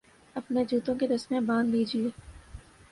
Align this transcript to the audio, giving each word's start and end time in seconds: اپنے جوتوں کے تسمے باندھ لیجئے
اپنے 0.35 0.63
جوتوں 0.65 0.95
کے 0.95 1.07
تسمے 1.07 1.39
باندھ 1.41 1.69
لیجئے 1.71 2.01